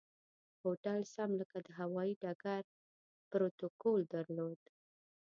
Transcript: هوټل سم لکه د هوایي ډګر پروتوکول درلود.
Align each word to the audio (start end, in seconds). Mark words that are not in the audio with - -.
هوټل 0.61 0.99
سم 1.13 1.29
لکه 1.41 1.57
د 1.65 1.67
هوایي 1.79 2.13
ډګر 2.23 2.63
پروتوکول 3.29 4.01
درلود. 4.13 4.59